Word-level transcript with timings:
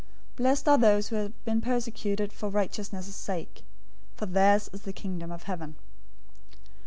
005:010 0.31 0.35
Blessed 0.37 0.67
are 0.67 0.77
those 0.79 1.07
who 1.09 1.15
have 1.17 1.45
been 1.45 1.61
persecuted 1.61 2.33
for 2.33 2.49
righteousness' 2.49 3.15
sake, 3.15 3.61
for 4.15 4.25
theirs 4.25 4.67
is 4.73 4.81
the 4.81 4.91
Kingdom 4.91 5.31
of 5.31 5.43
Heaven. 5.43 5.75